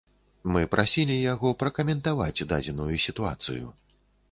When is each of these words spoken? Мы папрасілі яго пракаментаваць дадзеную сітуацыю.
Мы 0.53 0.61
папрасілі 0.71 1.17
яго 1.33 1.51
пракаментаваць 1.61 2.45
дадзеную 2.55 2.91
сітуацыю. 3.07 3.65